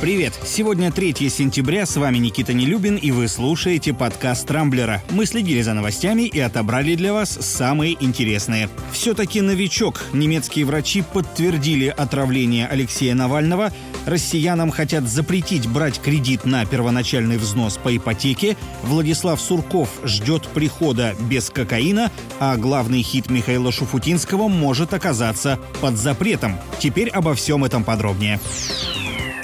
[0.00, 0.38] Привет!
[0.44, 5.02] Сегодня 3 сентября, с вами Никита Нелюбин, и вы слушаете подкаст «Рамблера».
[5.08, 8.68] Мы следили за новостями и отобрали для вас самые интересные.
[8.92, 10.04] Все-таки новичок.
[10.12, 13.72] Немецкие врачи подтвердили отравление Алексея Навального.
[14.04, 18.58] Россиянам хотят запретить брать кредит на первоначальный взнос по ипотеке.
[18.82, 26.58] Владислав Сурков ждет прихода без кокаина, а главный хит Михаила Шуфутинского может оказаться под запретом.
[26.78, 28.38] Теперь обо всем этом подробнее.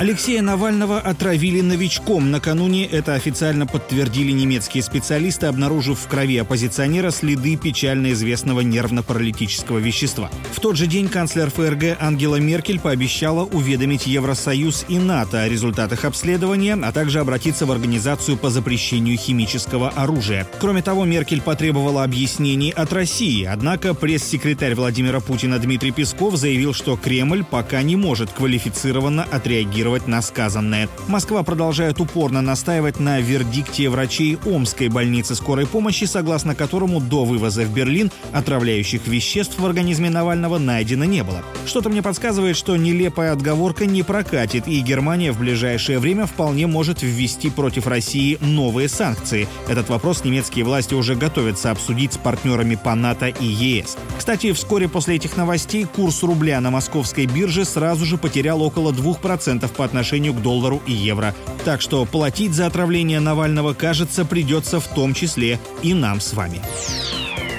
[0.02, 2.32] Алексея Навального отравили новичком.
[2.32, 10.29] Накануне это официально подтвердили немецкие специалисты, обнаружив в крови оппозиционера следы печально известного нервно-паралитического вещества.
[10.50, 16.04] В тот же день канцлер ФРГ Ангела Меркель пообещала уведомить Евросоюз и НАТО о результатах
[16.04, 20.48] обследования, а также обратиться в Организацию по запрещению химического оружия.
[20.58, 26.96] Кроме того, Меркель потребовала объяснений от России, однако пресс-секретарь Владимира Путина Дмитрий Песков заявил, что
[26.96, 30.88] Кремль пока не может квалифицированно отреагировать реагировать на сказанное.
[31.08, 37.62] Москва продолжает упорно настаивать на вердикте врачей Омской больницы скорой помощи, согласно которому до вывоза
[37.62, 41.42] в Берлин отравляющих веществ в организме Навального найдено не было.
[41.66, 47.02] Что-то мне подсказывает, что нелепая отговорка не прокатит, и Германия в ближайшее время вполне может
[47.02, 49.48] ввести против России новые санкции.
[49.68, 53.96] Этот вопрос немецкие власти уже готовятся обсудить с партнерами по НАТО и ЕС.
[54.18, 59.71] Кстати, вскоре после этих новостей курс рубля на московской бирже сразу же потерял около 2%
[59.72, 61.34] по отношению к доллару и евро.
[61.64, 66.60] Так что платить за отравление Навального, кажется, придется в том числе и нам с вами.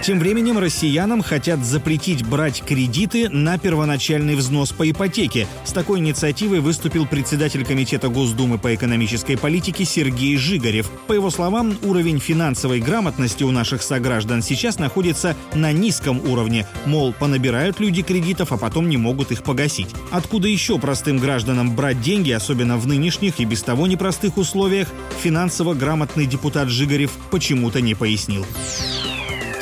[0.04, 5.48] Тем временем россиянам хотят запретить брать кредиты на первоначальный взнос по ипотеке.
[5.64, 10.90] С такой инициативой выступил председатель Комитета Госдумы по экономической политике Сергей Жигарев.
[11.08, 16.68] По его словам, уровень финансовой грамотности у наших сограждан сейчас находится на низком уровне.
[16.86, 19.96] Мол, понабирают люди кредитов, а потом не могут их погасить.
[20.12, 24.90] Откуда еще простым гражданам брать деньги, особенно в нынешних и без того непростых условиях,
[25.22, 28.46] финансово грамотный депутат Жигарев почему-то не пояснил.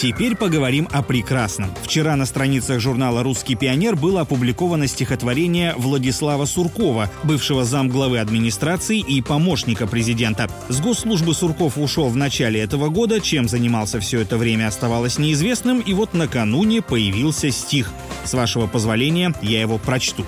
[0.01, 1.69] Теперь поговорим о прекрасном.
[1.83, 9.21] Вчера на страницах журнала «Русский пионер» было опубликовано стихотворение Владислава Суркова, бывшего замглавы администрации и
[9.21, 10.49] помощника президента.
[10.69, 15.81] С госслужбы Сурков ушел в начале этого года, чем занимался все это время оставалось неизвестным,
[15.81, 17.91] и вот накануне появился стих.
[18.23, 20.25] С вашего позволения я его прочту.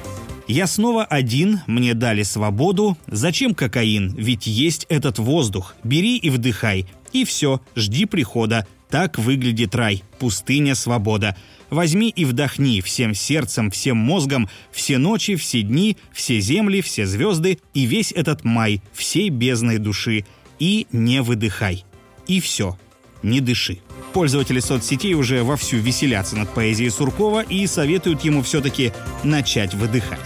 [0.47, 2.95] Я снова один, мне дали свободу.
[3.07, 4.13] Зачем кокаин?
[4.16, 5.73] Ведь есть этот воздух.
[5.83, 6.85] Бери и вдыхай.
[7.12, 8.67] И все, жди прихода.
[8.89, 11.35] Так выглядит рай, пустыня, свобода.
[11.69, 17.59] Возьми и вдохни всем сердцем, всем мозгом, все ночи, все дни, все земли, все звезды
[17.73, 20.25] и весь этот май, всей бездной души.
[20.59, 21.83] И не выдыхай.
[22.27, 22.77] И все,
[23.23, 23.79] не дыши.
[24.13, 30.19] Пользователи соцсетей уже вовсю веселятся над поэзией Суркова и советуют ему все-таки начать выдыхать.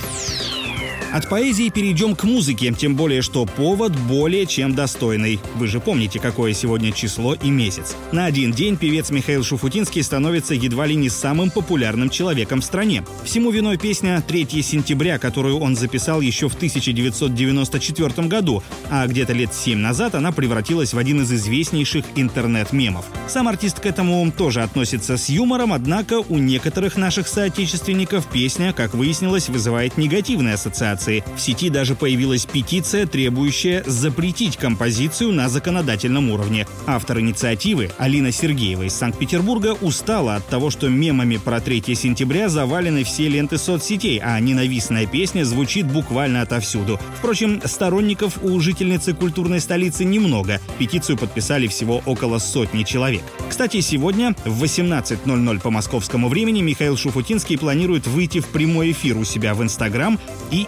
[1.13, 5.39] От поэзии перейдем к музыке, тем более, что повод более чем достойный.
[5.55, 7.95] Вы же помните, какое сегодня число и месяц.
[8.11, 13.05] На один день певец Михаил Шуфутинский становится едва ли не самым популярным человеком в стране.
[13.23, 19.53] Всему виной песня «3 сентября», которую он записал еще в 1994 году, а где-то лет
[19.53, 23.05] 7 назад она превратилась в один из известнейших интернет-мемов.
[23.27, 28.93] Сам артист к этому тоже относится с юмором, однако у некоторых наших соотечественников песня, как
[28.93, 31.23] выяснилось, вызывает негативные ассоциации организации.
[31.35, 36.67] В сети даже появилась петиция, требующая запретить композицию на законодательном уровне.
[36.85, 43.03] Автор инициативы Алина Сергеева из Санкт-Петербурга устала от того, что мемами про 3 сентября завалены
[43.03, 46.99] все ленты соцсетей, а ненавистная песня звучит буквально отовсюду.
[47.17, 50.59] Впрочем, сторонников у жительницы культурной столицы немного.
[50.79, 53.23] Петицию подписали всего около сотни человек.
[53.49, 59.23] Кстати, сегодня в 18.00 по московскому времени Михаил Шуфутинский планирует выйти в прямой эфир у
[59.23, 60.19] себя в Инстаграм
[60.51, 60.67] и